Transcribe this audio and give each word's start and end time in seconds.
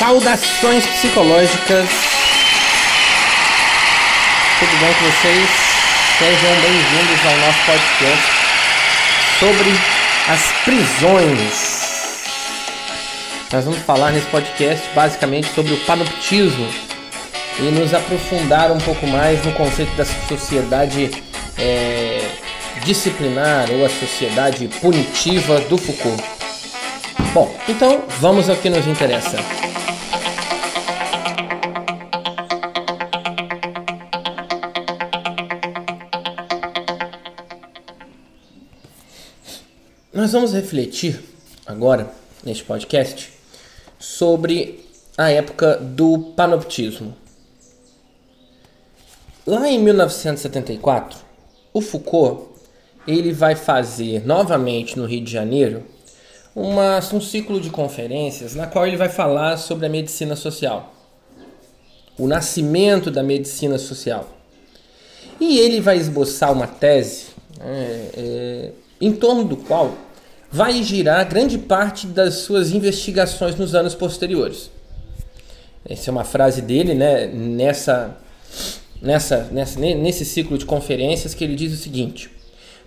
Saudações 0.00 0.86
psicológicas. 0.86 1.86
Tudo 4.58 4.80
bem 4.80 4.94
com 4.94 5.04
vocês? 5.04 5.50
Sejam 6.18 6.54
bem-vindos 6.62 7.26
ao 7.26 7.36
nosso 7.36 7.58
podcast 7.66 8.24
sobre 9.38 9.70
as 10.26 10.52
prisões. 10.64 11.80
Nós 13.52 13.66
vamos 13.66 13.80
falar 13.80 14.12
nesse 14.12 14.26
podcast 14.28 14.88
basicamente 14.94 15.52
sobre 15.54 15.74
o 15.74 15.80
panoptismo 15.80 16.66
e 17.58 17.64
nos 17.64 17.92
aprofundar 17.92 18.72
um 18.72 18.78
pouco 18.78 19.06
mais 19.06 19.44
no 19.44 19.52
conceito 19.52 19.94
da 19.96 20.06
sociedade 20.06 21.10
é, 21.58 22.26
disciplinar 22.84 23.70
ou 23.70 23.84
a 23.84 23.90
sociedade 23.90 24.66
punitiva 24.80 25.60
do 25.60 25.76
Foucault. 25.76 26.24
Bom, 27.34 27.54
então 27.68 28.02
vamos 28.18 28.48
ao 28.48 28.56
que 28.56 28.70
nos 28.70 28.86
interessa. 28.86 29.36
Nós 40.12 40.32
vamos 40.32 40.52
refletir 40.52 41.20
agora, 41.64 42.12
neste 42.42 42.64
podcast, 42.64 43.32
sobre 43.96 44.84
a 45.16 45.30
época 45.30 45.76
do 45.76 46.32
panoptismo. 46.34 47.14
Lá 49.46 49.68
em 49.68 49.78
1974, 49.78 51.16
o 51.72 51.80
Foucault 51.80 52.48
ele 53.06 53.32
vai 53.32 53.54
fazer 53.54 54.26
novamente 54.26 54.98
no 54.98 55.06
Rio 55.06 55.22
de 55.22 55.30
Janeiro 55.30 55.84
uma, 56.56 56.98
um 57.12 57.20
ciclo 57.20 57.60
de 57.60 57.70
conferências 57.70 58.56
na 58.56 58.66
qual 58.66 58.88
ele 58.88 58.96
vai 58.96 59.08
falar 59.08 59.58
sobre 59.58 59.86
a 59.86 59.88
medicina 59.88 60.34
social, 60.34 60.92
o 62.18 62.26
nascimento 62.26 63.12
da 63.12 63.22
medicina 63.22 63.78
social. 63.78 64.28
E 65.38 65.60
ele 65.60 65.80
vai 65.80 65.98
esboçar 65.98 66.52
uma 66.52 66.66
tese 66.66 67.26
é, 67.60 68.10
é, 68.16 68.72
em 69.00 69.12
torno 69.12 69.44
do 69.44 69.56
qual 69.56 69.94
vai 70.50 70.82
girar 70.82 71.28
grande 71.28 71.58
parte 71.58 72.06
das 72.06 72.34
suas 72.34 72.72
investigações 72.72 73.54
nos 73.54 73.74
anos 73.74 73.94
posteriores. 73.94 74.70
Essa 75.88 76.10
é 76.10 76.12
uma 76.12 76.24
frase 76.24 76.60
dele, 76.60 76.94
né, 76.94 77.26
nessa, 77.26 78.16
nessa, 79.00 79.48
nessa, 79.50 79.78
nesse 79.78 80.24
ciclo 80.24 80.58
de 80.58 80.66
conferências 80.66 81.32
que 81.32 81.44
ele 81.44 81.54
diz 81.54 81.72
o 81.72 81.82
seguinte: 81.82 82.30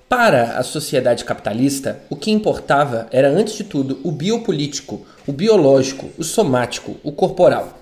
Para 0.08 0.58
a 0.58 0.64
sociedade 0.64 1.26
capitalista, 1.26 2.00
o 2.10 2.16
que 2.16 2.32
importava 2.32 3.08
era 3.12 3.30
antes 3.30 3.56
de 3.56 3.64
tudo 3.64 4.00
o 4.04 4.12
biopolítico, 4.12 5.06
o 5.26 5.32
biológico, 5.32 6.10
o 6.18 6.24
somático, 6.24 6.98
o 7.04 7.12
corporal. 7.12 7.80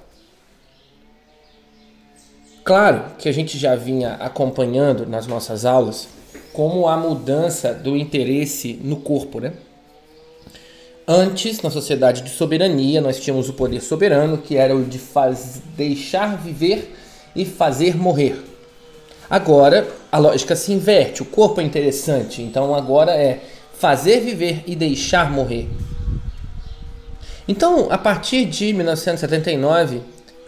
Claro 2.64 3.16
que 3.18 3.28
a 3.28 3.32
gente 3.32 3.58
já 3.58 3.76
vinha 3.76 4.14
acompanhando 4.14 5.08
nas 5.08 5.26
nossas 5.26 5.66
aulas 5.66 6.08
como 6.54 6.88
a 6.88 6.96
mudança 6.96 7.74
do 7.74 7.98
interesse 7.98 8.80
no 8.84 8.98
corpo, 8.98 9.40
né? 9.40 9.54
Antes, 11.08 11.62
na 11.62 11.70
sociedade 11.70 12.22
de 12.22 12.30
soberania, 12.30 13.02
nós 13.02 13.20
tínhamos 13.20 13.50
o 13.50 13.54
poder 13.54 13.82
soberano, 13.82 14.38
que 14.38 14.56
era 14.56 14.75
o 14.75 14.84
de 14.84 15.00
faz... 15.00 15.62
deixar 15.75 16.38
viver 16.38 16.96
e 17.36 17.44
fazer 17.44 17.98
morrer. 17.98 18.44
Agora, 19.30 19.88
a 20.12 20.18
lógica 20.18 20.56
se 20.56 20.74
inverte, 20.74 21.22
o 21.22 21.25
corpo 21.25 21.62
é 21.62 21.64
interessante, 21.64 22.42
então 22.42 22.75
agora 22.75 23.14
é 23.14 23.42
fazer 23.74 24.20
viver 24.20 24.64
e 24.68 24.75
deixar 24.75 25.31
morrer. 25.31 25.70
Então, 27.48 27.88
a 27.90 27.98
partir 27.98 28.46
de 28.46 28.72
1979, 28.72 30.02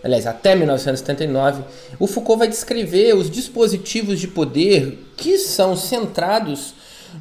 aliás, 0.04 0.28
até 0.28 0.56
1979, 0.56 1.64
o 1.98 2.06
Foucault 2.06 2.40
vai 2.40 2.48
descrever 2.48 3.16
os 3.16 3.30
dispositivos 3.30 4.20
de 4.20 4.28
poder 4.28 5.00
que 5.18 5.38
são 5.38 5.76
centrados 5.76 6.76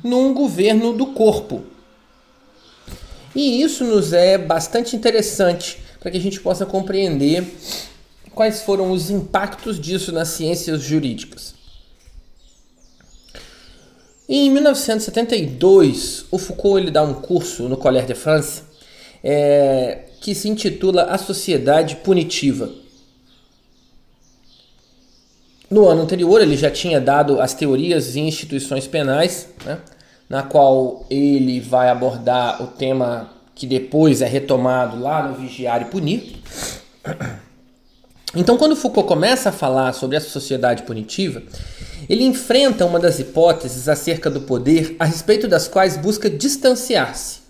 num 0.05 0.35
governo 0.35 0.93
do 0.93 1.07
corpo. 1.07 1.72
E 3.35 3.63
isso 3.63 3.85
nos 3.85 4.13
é 4.13 4.37
bastante 4.37 4.95
interessante 4.95 5.79
para 5.99 6.11
que 6.11 6.19
a 6.19 6.21
gente 6.21 6.41
possa 6.41 6.67
compreender 6.67 7.45
quais 8.35 8.63
foram 8.63 8.91
os 8.91 9.11
impactos 9.11 9.81
disso 9.81 10.13
nas 10.13 10.29
ciências 10.29 10.83
jurídicas. 10.83 11.55
Em 14.29 14.51
1972, 14.51 16.27
o 16.31 16.39
Foucault 16.39 16.81
ele 16.81 16.91
dá 16.91 17.03
um 17.03 17.15
curso 17.15 17.69
no 17.69 17.77
Collège 17.77 18.07
de 18.07 18.15
France 18.15 18.63
é, 19.23 20.07
que 20.21 20.35
se 20.35 20.49
intitula 20.49 21.05
A 21.05 21.19
Sociedade 21.19 21.97
Punitiva. 21.97 22.71
No 25.69 25.89
ano 25.89 26.03
anterior, 26.03 26.41
ele 26.41 26.57
já 26.57 26.71
tinha 26.71 27.01
dado 27.01 27.41
as 27.41 27.55
teorias 27.55 28.15
e 28.15 28.21
instituições 28.21 28.87
penais, 28.87 29.49
né? 29.65 29.81
Na 30.33 30.43
qual 30.43 31.05
ele 31.11 31.61
vai 31.61 31.91
abordar 31.91 32.63
o 32.63 32.69
tema 32.69 33.31
que 33.55 33.67
depois 33.67 34.23
é 34.23 34.27
retomado 34.27 34.99
lá 34.99 35.29
no 35.29 35.35
Vigiar 35.35 35.83
e 35.83 35.85
Punir. 35.85 36.37
Então, 38.35 38.57
quando 38.57 38.75
Foucault 38.75 39.07
começa 39.07 39.51
a 39.51 39.53
falar 39.53 39.93
sobre 39.93 40.17
essa 40.17 40.31
sociedade 40.31 40.85
punitiva, 40.85 41.43
ele 42.09 42.25
enfrenta 42.25 42.87
uma 42.87 42.99
das 42.99 43.19
hipóteses 43.19 43.91
acerca 43.91 44.31
do 44.31 44.41
poder 44.41 44.97
a 44.99 45.05
respeito 45.05 45.47
das 45.47 45.69
quais 45.69 45.99
busca 45.99 46.31
distanciar-se. 46.31 47.41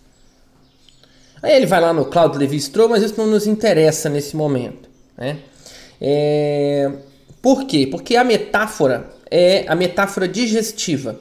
Aí 1.40 1.54
ele 1.54 1.66
vai 1.66 1.80
lá 1.80 1.92
no 1.92 2.06
Claude 2.06 2.36
Lévi-Strauss, 2.36 2.90
mas 2.90 3.02
isso 3.04 3.14
não 3.16 3.28
nos 3.28 3.46
interessa 3.46 4.08
nesse 4.08 4.34
momento. 4.34 4.90
Né? 5.16 5.38
É... 6.00 6.90
Por 7.40 7.64
quê? 7.64 7.86
Porque 7.88 8.16
a 8.16 8.24
metáfora 8.24 9.08
é 9.30 9.64
a 9.68 9.76
metáfora 9.76 10.26
digestiva 10.26 11.16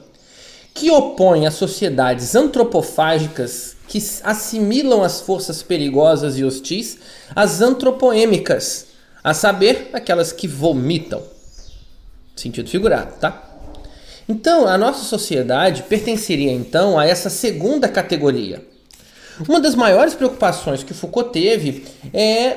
que 0.74 0.90
opõe 0.90 1.46
as 1.46 1.54
sociedades 1.54 2.34
antropofágicas 2.34 3.76
que 3.86 3.98
assimilam 4.24 5.02
as 5.02 5.20
forças 5.20 5.62
perigosas 5.62 6.38
e 6.38 6.44
hostis 6.44 6.98
às 7.34 7.60
antropoêmicas, 7.60 8.86
a 9.22 9.34
saber, 9.34 9.90
aquelas 9.92 10.32
que 10.32 10.48
vomitam. 10.48 11.22
Sentido 12.34 12.68
figurado, 12.70 13.14
tá? 13.20 13.50
Então, 14.28 14.66
a 14.66 14.78
nossa 14.78 15.04
sociedade 15.04 15.82
pertenceria 15.82 16.50
então 16.50 16.98
a 16.98 17.06
essa 17.06 17.28
segunda 17.28 17.88
categoria. 17.88 18.66
Uma 19.48 19.60
das 19.60 19.74
maiores 19.74 20.14
preocupações 20.14 20.82
que 20.82 20.94
Foucault 20.94 21.32
teve 21.32 21.84
é 22.14 22.56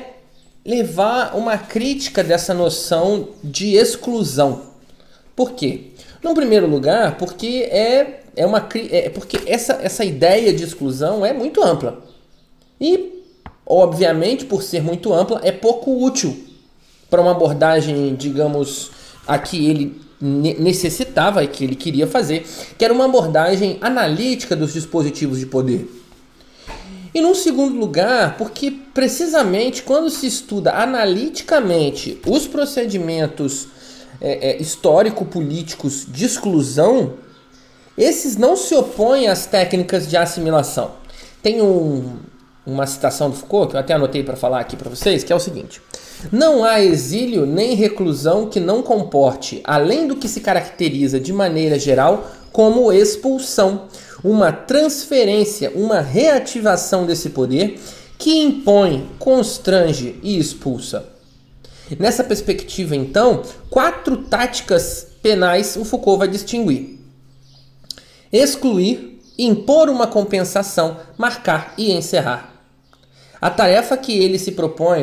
levar 0.64 1.36
uma 1.36 1.56
crítica 1.58 2.24
dessa 2.24 2.54
noção 2.54 3.28
de 3.42 3.74
exclusão. 3.74 4.74
Por 5.36 5.52
quê? 5.52 5.88
No 6.22 6.34
primeiro 6.34 6.66
lugar, 6.66 7.18
porque 7.18 7.68
é, 7.70 8.22
é 8.34 8.46
uma 8.46 8.66
é 8.90 9.10
porque 9.10 9.38
essa, 9.46 9.74
essa 9.82 10.02
ideia 10.02 10.52
de 10.52 10.64
exclusão 10.64 11.24
é 11.24 11.32
muito 11.34 11.62
ampla. 11.62 12.02
E, 12.80 13.22
obviamente, 13.66 14.46
por 14.46 14.62
ser 14.62 14.82
muito 14.82 15.12
ampla, 15.12 15.40
é 15.44 15.52
pouco 15.52 16.02
útil 16.02 16.44
para 17.10 17.20
uma 17.20 17.32
abordagem, 17.32 18.14
digamos, 18.14 18.90
a 19.26 19.38
que 19.38 19.68
ele 19.68 20.00
necessitava 20.20 21.44
e 21.44 21.48
que 21.48 21.62
ele 21.62 21.76
queria 21.76 22.06
fazer, 22.06 22.46
que 22.78 22.84
era 22.84 22.94
uma 22.94 23.04
abordagem 23.04 23.76
analítica 23.82 24.56
dos 24.56 24.72
dispositivos 24.72 25.38
de 25.38 25.46
poder. 25.46 25.86
E 27.14 27.20
num 27.20 27.34
segundo 27.34 27.78
lugar, 27.78 28.36
porque 28.36 28.70
precisamente 28.70 29.82
quando 29.82 30.10
se 30.10 30.26
estuda 30.26 30.72
analiticamente 30.72 32.20
os 32.26 32.46
procedimentos 32.46 33.68
é, 34.26 34.50
é, 34.50 34.56
histórico-políticos 34.60 36.04
de 36.08 36.24
exclusão, 36.24 37.12
esses 37.96 38.36
não 38.36 38.56
se 38.56 38.74
opõem 38.74 39.28
às 39.28 39.46
técnicas 39.46 40.08
de 40.08 40.16
assimilação. 40.16 40.90
Tem 41.40 41.62
um, 41.62 42.16
uma 42.66 42.88
citação 42.88 43.30
do 43.30 43.36
Foucault, 43.36 43.70
que 43.70 43.76
eu 43.76 43.80
até 43.80 43.94
anotei 43.94 44.24
para 44.24 44.34
falar 44.34 44.58
aqui 44.58 44.76
para 44.76 44.90
vocês, 44.90 45.22
que 45.22 45.32
é 45.32 45.36
o 45.36 45.38
seguinte: 45.38 45.80
Não 46.32 46.64
há 46.64 46.82
exílio 46.82 47.46
nem 47.46 47.76
reclusão 47.76 48.46
que 48.50 48.58
não 48.58 48.82
comporte, 48.82 49.60
além 49.62 50.08
do 50.08 50.16
que 50.16 50.26
se 50.26 50.40
caracteriza 50.40 51.20
de 51.20 51.32
maneira 51.32 51.78
geral 51.78 52.28
como 52.50 52.92
expulsão, 52.92 53.82
uma 54.24 54.50
transferência, 54.50 55.70
uma 55.72 56.00
reativação 56.00 57.06
desse 57.06 57.30
poder 57.30 57.78
que 58.18 58.42
impõe, 58.42 59.08
constrange 59.20 60.18
e 60.20 60.36
expulsa. 60.36 61.15
Nessa 61.98 62.24
perspectiva, 62.24 62.96
então, 62.96 63.42
quatro 63.70 64.16
táticas 64.24 65.06
penais 65.22 65.76
o 65.76 65.84
Foucault 65.84 66.18
vai 66.18 66.28
distinguir: 66.28 66.98
excluir, 68.32 69.20
impor 69.38 69.88
uma 69.88 70.06
compensação, 70.06 70.96
marcar 71.16 71.74
e 71.78 71.92
encerrar. 71.92 72.54
A 73.40 73.50
tarefa 73.50 73.96
que 73.96 74.18
ele 74.18 74.38
se 74.38 74.52
propõe 74.52 75.02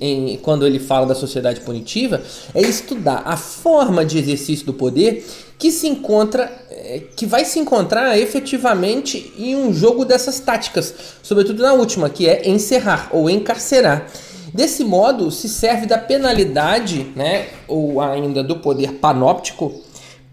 em, 0.00 0.38
quando 0.38 0.66
ele 0.66 0.78
fala 0.78 1.06
da 1.06 1.14
sociedade 1.14 1.60
punitiva 1.60 2.22
é 2.54 2.60
estudar 2.60 3.22
a 3.26 3.36
forma 3.36 4.04
de 4.04 4.18
exercício 4.18 4.64
do 4.64 4.72
poder 4.72 5.24
que 5.58 5.70
se 5.70 5.86
encontra, 5.86 6.50
é, 6.70 7.02
que 7.14 7.26
vai 7.26 7.44
se 7.44 7.58
encontrar 7.58 8.18
efetivamente 8.18 9.32
em 9.38 9.54
um 9.54 9.72
jogo 9.72 10.04
dessas 10.04 10.40
táticas, 10.40 10.92
sobretudo 11.22 11.62
na 11.62 11.72
última, 11.74 12.10
que 12.10 12.26
é 12.26 12.48
encerrar 12.48 13.10
ou 13.12 13.30
encarcerar 13.30 14.10
Desse 14.52 14.84
modo, 14.84 15.30
se 15.30 15.48
serve 15.48 15.86
da 15.86 15.96
penalidade, 15.96 17.10
né, 17.16 17.48
ou 17.66 18.02
ainda 18.02 18.42
do 18.42 18.58
poder 18.58 18.94
panóptico, 18.94 19.80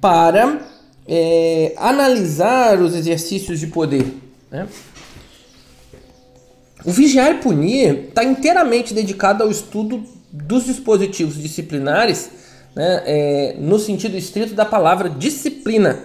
para 0.02 0.60
é, 1.08 1.74
analisar 1.78 2.82
os 2.82 2.94
exercícios 2.94 3.62
de 3.62 3.68
poder. 3.68 4.06
Né? 4.52 4.68
O 6.84 6.92
vigiar 6.92 7.32
e 7.32 7.38
punir 7.38 8.10
está 8.10 8.24
inteiramente 8.24 8.94
dedicado 8.94 9.42
ao 9.42 9.50
estudo 9.50 10.04
dos 10.32 10.66
dispositivos 10.66 11.36
disciplinares, 11.42 12.30
né, 12.76 13.04
é, 13.06 13.56
no 13.58 13.80
sentido 13.80 14.18
estrito 14.18 14.54
da 14.54 14.66
palavra 14.66 15.10
disciplina, 15.10 16.04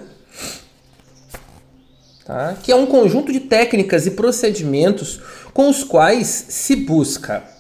tá? 2.25 2.57
que 2.63 2.71
é 2.71 2.77
um 2.77 2.87
conjunto 2.87 3.33
de 3.33 3.41
técnicas 3.41 4.07
e 4.07 4.13
procedimentos 4.13 5.21
com 5.53 5.69
os 5.69 5.83
quais 5.83 6.29
se 6.29 6.77
busca 6.77 7.54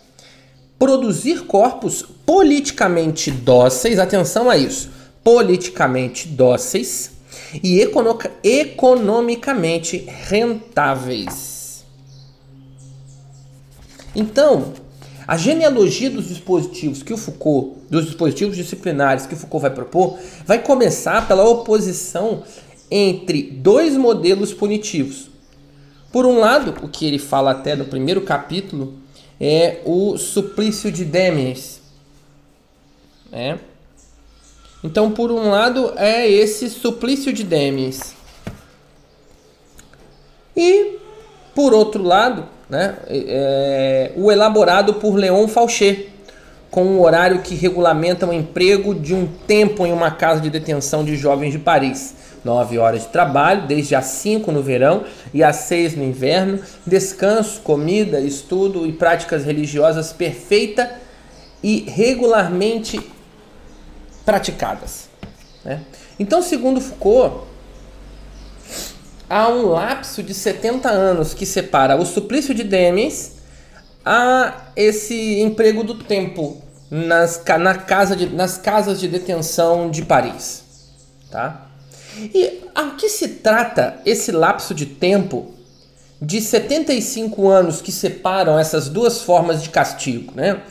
produzir 0.78 1.46
corpos 1.46 2.04
politicamente 2.26 3.30
dóceis, 3.30 3.98
atenção 3.98 4.50
a 4.50 4.56
isso, 4.56 4.90
politicamente 5.22 6.28
dóceis 6.28 7.12
e 7.62 7.80
economicamente 8.42 9.98
rentáveis. 10.28 11.84
Então, 14.14 14.72
a 15.26 15.36
genealogia 15.36 16.10
dos 16.10 16.28
dispositivos 16.28 17.02
que 17.02 17.12
o 17.12 17.16
Foucault, 17.16 17.78
dos 17.90 18.04
dispositivos 18.04 18.56
disciplinares 18.56 19.26
que 19.26 19.34
o 19.34 19.36
Foucault 19.36 19.62
vai 19.62 19.70
propor, 19.70 20.18
vai 20.46 20.62
começar 20.62 21.26
pela 21.26 21.48
oposição 21.48 22.42
entre 22.90 23.42
dois 23.42 23.96
modelos 23.96 24.52
punitivos. 24.52 25.30
Por 26.12 26.26
um 26.26 26.38
lado, 26.38 26.74
o 26.82 26.88
que 26.88 27.06
ele 27.06 27.18
fala 27.18 27.52
até 27.52 27.74
no 27.74 27.86
primeiro 27.86 28.20
capítulo 28.20 28.94
é 29.40 29.80
o 29.84 30.16
suplício 30.16 30.90
de 30.90 31.04
Demes. 31.04 31.80
Né? 33.30 33.58
Então, 34.82 35.10
por 35.10 35.30
um 35.30 35.50
lado, 35.50 35.92
é 35.96 36.28
esse 36.28 36.68
suplício 36.68 37.32
de 37.32 37.42
Demes. 37.42 38.14
E, 40.56 40.98
por 41.54 41.72
outro 41.72 42.02
lado, 42.02 42.46
né, 42.68 42.96
é, 43.08 44.12
o 44.16 44.30
elaborado 44.30 44.94
por 44.94 45.14
Leon 45.14 45.48
Fauché, 45.48 46.06
com 46.70 46.84
um 46.84 47.00
horário 47.00 47.40
que 47.40 47.54
regulamenta 47.54 48.26
o 48.26 48.32
emprego 48.32 48.94
de 48.94 49.14
um 49.14 49.26
tempo 49.46 49.86
em 49.86 49.92
uma 49.92 50.10
casa 50.10 50.40
de 50.40 50.50
detenção 50.50 51.04
de 51.04 51.16
jovens 51.16 51.52
de 51.52 51.58
Paris. 51.58 52.14
9 52.44 52.78
horas 52.78 53.02
de 53.02 53.08
trabalho, 53.08 53.66
desde 53.66 53.94
as 53.94 54.04
5 54.04 54.52
no 54.52 54.62
verão 54.62 55.04
e 55.32 55.42
às 55.42 55.56
6 55.56 55.96
no 55.96 56.04
inverno, 56.04 56.60
descanso, 56.86 57.60
comida, 57.62 58.20
estudo 58.20 58.86
e 58.86 58.92
práticas 58.92 59.44
religiosas 59.44 60.12
perfeita 60.12 61.00
e 61.62 61.86
regularmente 61.88 63.00
praticadas. 64.24 65.08
Né? 65.64 65.80
Então, 66.18 66.42
segundo 66.42 66.80
Foucault, 66.80 67.46
há 69.28 69.48
um 69.48 69.68
lapso 69.68 70.22
de 70.22 70.34
70 70.34 70.90
anos 70.90 71.32
que 71.32 71.46
separa 71.46 71.96
o 71.96 72.04
suplício 72.04 72.54
de 72.54 72.62
Demes 72.62 73.36
a 74.04 74.70
esse 74.76 75.40
emprego 75.40 75.82
do 75.82 75.94
tempo 75.94 76.62
nas, 76.90 77.42
na 77.58 77.74
casa 77.74 78.14
de, 78.14 78.26
nas 78.26 78.58
casas 78.58 79.00
de 79.00 79.08
detenção 79.08 79.90
de 79.90 80.04
Paris. 80.04 80.62
Tá? 81.30 81.63
E 82.34 82.60
a 82.74 82.90
que 82.90 83.08
se 83.08 83.28
trata 83.28 84.00
esse 84.04 84.30
lapso 84.30 84.74
de 84.74 84.86
tempo 84.86 85.52
de 86.20 86.40
75 86.40 87.48
anos 87.48 87.82
que 87.82 87.92
separam 87.92 88.58
essas 88.58 88.88
duas 88.88 89.22
formas 89.22 89.62
de 89.62 89.70
castigo? 89.70 90.32
Né? 90.34 90.62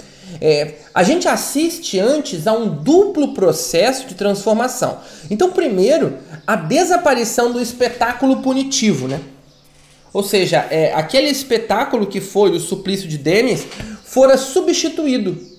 É, 0.41 0.75
a 0.93 1.03
gente 1.03 1.27
assiste 1.27 1.99
antes 1.99 2.47
a 2.47 2.53
um 2.53 2.69
duplo 2.69 3.33
processo 3.33 4.07
de 4.07 4.15
transformação. 4.15 4.99
Então, 5.29 5.51
primeiro, 5.51 6.17
a 6.45 6.55
desaparição 6.55 7.51
do 7.51 7.61
espetáculo 7.61 8.37
punitivo, 8.41 9.07
né? 9.07 9.19
Ou 10.13 10.23
seja, 10.23 10.67
é, 10.69 10.93
aquele 10.93 11.27
espetáculo 11.27 12.05
que 12.05 12.21
foi 12.21 12.51
o 12.51 12.59
suplício 12.59 13.07
de 13.07 13.17
Denis 13.17 13.65
fora 14.03 14.37
substituído 14.37 15.52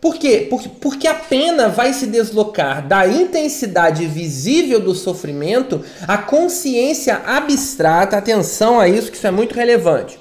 por 0.00 0.16
quê? 0.16 0.46
Porque, 0.48 0.68
porque 0.68 1.08
a 1.08 1.14
pena 1.14 1.68
vai 1.68 1.92
se 1.92 2.06
deslocar 2.06 2.86
da 2.86 3.06
intensidade 3.06 4.06
visível 4.06 4.78
do 4.78 4.94
sofrimento 4.94 5.84
à 6.06 6.16
consciência 6.16 7.16
abstrata. 7.26 8.16
Atenção 8.16 8.78
a 8.78 8.88
isso, 8.88 9.10
que 9.10 9.16
isso 9.16 9.26
é 9.26 9.30
muito 9.32 9.56
relevante. 9.56 10.18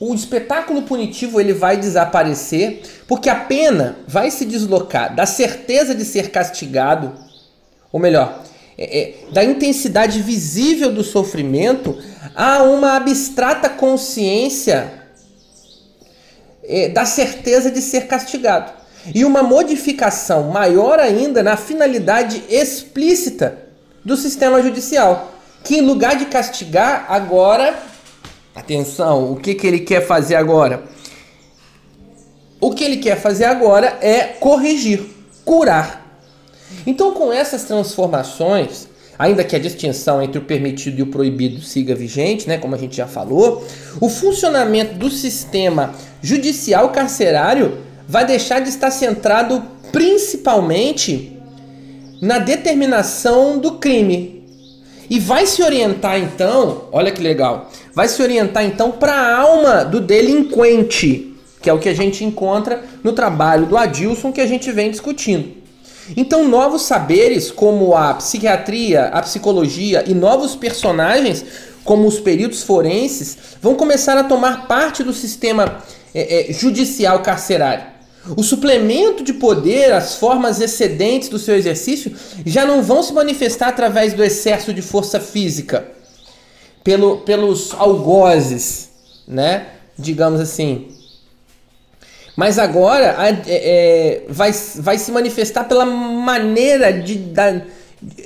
O 0.00 0.12
espetáculo 0.12 0.82
punitivo 0.82 1.40
ele 1.40 1.52
vai 1.52 1.76
desaparecer 1.76 2.82
porque 3.06 3.30
a 3.30 3.36
pena 3.36 3.98
vai 4.08 4.30
se 4.32 4.44
deslocar 4.44 5.14
da 5.14 5.26
certeza 5.26 5.94
de 5.94 6.04
ser 6.04 6.30
castigado, 6.30 7.12
ou 7.92 8.00
melhor, 8.00 8.42
é, 8.76 9.00
é, 9.00 9.14
da 9.32 9.44
intensidade 9.44 10.20
visível 10.20 10.92
do 10.92 11.04
sofrimento 11.04 11.96
a 12.34 12.64
uma 12.64 12.96
abstrata 12.96 13.68
consciência 13.68 15.03
é, 16.66 16.88
da 16.88 17.04
certeza 17.04 17.70
de 17.70 17.80
ser 17.80 18.06
castigado. 18.06 18.72
E 19.14 19.24
uma 19.24 19.42
modificação 19.42 20.44
maior 20.44 20.98
ainda 20.98 21.42
na 21.42 21.56
finalidade 21.56 22.42
explícita 22.48 23.58
do 24.04 24.16
sistema 24.16 24.62
judicial, 24.62 25.34
que 25.62 25.76
em 25.76 25.82
lugar 25.82 26.16
de 26.16 26.26
castigar, 26.26 27.06
agora, 27.08 27.74
atenção, 28.54 29.32
o 29.32 29.36
que, 29.36 29.54
que 29.54 29.66
ele 29.66 29.80
quer 29.80 30.06
fazer 30.06 30.36
agora? 30.36 30.84
O 32.60 32.70
que 32.70 32.84
ele 32.84 32.98
quer 32.98 33.20
fazer 33.20 33.44
agora 33.44 33.98
é 34.00 34.24
corrigir, 34.24 35.02
curar. 35.44 36.18
Então, 36.86 37.12
com 37.12 37.32
essas 37.32 37.64
transformações, 37.64 38.88
ainda 39.18 39.44
que 39.44 39.54
a 39.54 39.58
distinção 39.58 40.22
entre 40.22 40.38
o 40.38 40.42
permitido 40.42 40.98
e 40.98 41.02
o 41.02 41.06
proibido 41.06 41.60
siga 41.62 41.94
vigente, 41.94 42.48
né, 42.48 42.58
como 42.58 42.74
a 42.74 42.78
gente 42.78 42.96
já 42.96 43.06
falou, 43.06 43.66
o 44.00 44.08
funcionamento 44.08 44.94
do 44.94 45.10
sistema 45.10 45.94
judicial 46.24 46.88
carcerário 46.88 47.76
vai 48.08 48.24
deixar 48.24 48.60
de 48.60 48.70
estar 48.70 48.90
centrado 48.90 49.62
principalmente 49.92 51.38
na 52.22 52.38
determinação 52.38 53.58
do 53.58 53.72
crime. 53.72 54.42
E 55.10 55.20
vai 55.20 55.46
se 55.46 55.62
orientar 55.62 56.18
então, 56.18 56.88
olha 56.90 57.12
que 57.12 57.22
legal, 57.22 57.70
vai 57.92 58.08
se 58.08 58.22
orientar 58.22 58.64
então 58.64 58.90
para 58.90 59.12
a 59.12 59.38
alma 59.38 59.84
do 59.84 60.00
delinquente, 60.00 61.36
que 61.60 61.68
é 61.68 61.72
o 61.74 61.78
que 61.78 61.90
a 61.90 61.94
gente 61.94 62.24
encontra 62.24 62.82
no 63.02 63.12
trabalho 63.12 63.66
do 63.66 63.76
Adilson 63.76 64.32
que 64.32 64.40
a 64.40 64.46
gente 64.46 64.72
vem 64.72 64.90
discutindo. 64.90 65.62
Então, 66.16 66.48
novos 66.48 66.82
saberes 66.82 67.50
como 67.50 67.94
a 67.94 68.14
psiquiatria, 68.14 69.08
a 69.08 69.20
psicologia 69.20 70.02
e 70.06 70.14
novos 70.14 70.56
personagens, 70.56 71.44
como 71.84 72.08
os 72.08 72.18
peritos 72.18 72.62
forenses, 72.62 73.36
vão 73.60 73.74
começar 73.74 74.16
a 74.16 74.24
tomar 74.24 74.66
parte 74.66 75.02
do 75.02 75.12
sistema 75.12 75.82
é, 76.14 76.50
é, 76.50 76.52
judicial 76.52 77.20
carcerário. 77.22 77.92
O 78.36 78.42
suplemento 78.42 79.22
de 79.22 79.34
poder, 79.34 79.92
as 79.92 80.16
formas 80.16 80.60
excedentes 80.60 81.28
do 81.28 81.38
seu 81.38 81.54
exercício, 81.56 82.14
já 82.46 82.64
não 82.64 82.82
vão 82.82 83.02
se 83.02 83.12
manifestar 83.12 83.68
através 83.68 84.14
do 84.14 84.24
excesso 84.24 84.72
de 84.72 84.80
força 84.80 85.20
física, 85.20 85.86
pelo, 86.82 87.18
pelos 87.18 87.74
algozes, 87.74 88.88
né? 89.28 89.66
Digamos 89.98 90.40
assim, 90.40 90.88
mas 92.36 92.58
agora 92.58 93.16
é, 93.26 93.42
é, 93.46 94.22
vai, 94.28 94.52
vai 94.76 94.98
se 94.98 95.12
manifestar 95.12 95.64
pela 95.64 95.84
maneira 95.84 96.92
de, 96.92 97.16
da, 97.16 97.48
é, 97.48 97.62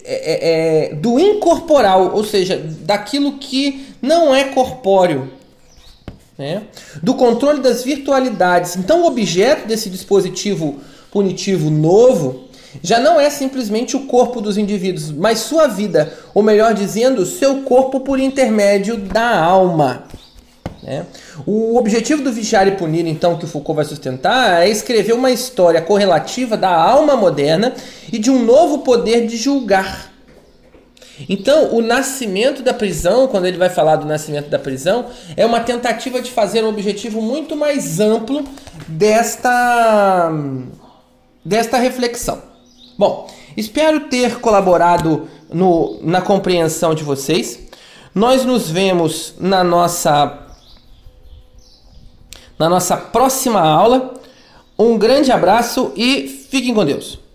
é, 0.05 0.89
é, 0.91 0.95
do 0.95 1.21
incorporal, 1.21 2.13
ou 2.15 2.25
seja, 2.25 2.57
daquilo 2.81 3.39
que 3.39 3.87
não 4.01 4.35
é 4.35 4.45
corpóreo. 4.45 5.31
Né? 6.39 6.63
Do 7.03 7.15
controle 7.15 7.61
das 7.61 7.83
virtualidades. 7.83 8.77
Então, 8.77 9.03
o 9.03 9.07
objeto 9.07 9.67
desse 9.67 9.91
dispositivo 9.91 10.79
punitivo 11.11 11.69
novo 11.69 12.49
já 12.83 13.01
não 13.01 13.19
é 13.19 13.29
simplesmente 13.29 13.97
o 13.97 14.07
corpo 14.07 14.41
dos 14.41 14.57
indivíduos, 14.57 15.11
mas 15.11 15.41
sua 15.41 15.67
vida, 15.67 16.13
ou 16.33 16.43
melhor 16.43 16.75
dizendo, 16.75 17.27
seu 17.27 17.63
corpo 17.63 18.01
por 18.01 18.21
intermédio 18.21 18.97
da 18.99 19.37
alma. 19.37 20.05
Né? 20.83 21.07
O 21.45 21.77
objetivo 21.77 22.23
do 22.23 22.33
Vigiar 22.33 22.69
e 22.69 22.73
Punir, 22.73 23.07
então, 23.07 23.37
que 23.37 23.45
o 23.45 23.49
Foucault 23.49 23.77
vai 23.77 23.85
sustentar, 23.85 24.63
é 24.63 24.69
escrever 24.69 25.15
uma 25.15 25.31
história 25.31 25.81
correlativa 25.83 26.57
da 26.57 26.71
alma 26.71 27.17
moderna 27.17 27.75
e 28.13 28.19
de 28.19 28.31
um 28.31 28.45
novo 28.45 28.79
poder 28.79 29.27
de 29.27 29.37
julgar. 29.37 30.13
Então, 31.29 31.75
o 31.75 31.81
nascimento 31.81 32.63
da 32.63 32.75
prisão, 32.75 33.27
quando 33.27 33.47
ele 33.47 33.57
vai 33.57 33.71
falar 33.71 33.97
do 33.97 34.07
nascimento 34.07 34.49
da 34.49 34.59
prisão, 34.59 35.07
é 35.37 35.47
uma 35.47 35.61
tentativa 35.61 36.21
de 36.21 36.31
fazer 36.31 36.63
um 36.65 36.69
objetivo 36.69 37.21
muito 37.23 37.57
mais 37.57 37.99
amplo 37.99 38.45
desta, 38.87 40.31
desta 41.45 41.79
reflexão. 41.79 42.43
Bom, 42.99 43.29
espero 43.57 44.09
ter 44.09 44.41
colaborado 44.41 45.29
no, 45.53 45.99
na 46.03 46.21
compreensão 46.21 46.95
de 46.95 47.03
vocês. 47.03 47.61
Nós 48.15 48.45
nos 48.45 48.69
vemos 48.69 49.35
na 49.39 49.65
nossa 49.65 50.45
na 52.59 52.69
nossa 52.69 52.97
próxima 52.97 53.61
aula. 53.61 54.15
Um 54.77 54.99
grande 54.99 55.31
abraço 55.31 55.93
e 55.97 56.27
fiquem 56.51 56.75
com 56.75 56.85
Deus. 56.85 57.28